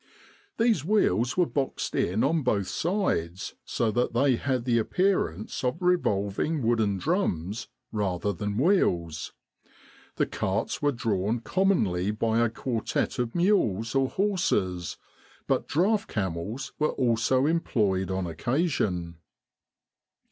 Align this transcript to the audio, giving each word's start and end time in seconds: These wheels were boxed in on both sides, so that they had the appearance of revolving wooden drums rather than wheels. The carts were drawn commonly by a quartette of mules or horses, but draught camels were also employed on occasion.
These 0.57 0.83
wheels 0.83 1.37
were 1.37 1.45
boxed 1.45 1.93
in 1.93 2.23
on 2.23 2.41
both 2.41 2.67
sides, 2.67 3.53
so 3.63 3.91
that 3.91 4.13
they 4.13 4.35
had 4.35 4.65
the 4.65 4.79
appearance 4.79 5.63
of 5.63 5.79
revolving 5.79 6.63
wooden 6.63 6.97
drums 6.97 7.67
rather 7.91 8.33
than 8.33 8.57
wheels. 8.57 9.33
The 10.15 10.25
carts 10.25 10.81
were 10.81 10.91
drawn 10.91 11.39
commonly 11.41 12.09
by 12.09 12.39
a 12.39 12.49
quartette 12.49 13.19
of 13.19 13.35
mules 13.35 13.93
or 13.93 14.09
horses, 14.09 14.97
but 15.45 15.67
draught 15.67 16.07
camels 16.07 16.73
were 16.79 16.93
also 16.93 17.45
employed 17.45 18.09
on 18.09 18.25
occasion. 18.25 19.17